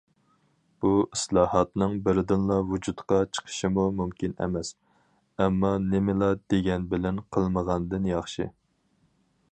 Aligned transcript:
بۇ 0.83 0.91
ئىسلاھاتنىڭ 1.15 1.93
بىردىنلا 2.07 2.57
ۋۇجۇدقا 2.71 3.19
چىقىشىمۇ 3.39 3.85
مۇمكىن 4.01 4.35
ئەمەس، 4.47 4.73
ئەمما 5.45 5.73
نېمىلا 5.93 6.33
دېگەن 6.55 6.91
بىلەن 6.95 7.25
قىلمىغاندىن 7.37 8.13
ياخشى. 8.17 8.53